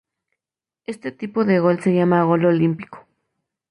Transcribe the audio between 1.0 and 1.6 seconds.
tipo de